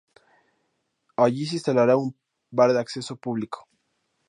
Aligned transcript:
Allí 1.15 1.45
se 1.45 1.57
instalaría 1.57 1.95
un 1.95 2.17
bar 2.49 2.73
de 2.73 2.79
acceso 2.79 3.15
público. 3.17 3.67